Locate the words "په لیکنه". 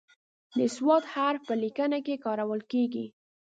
1.49-1.97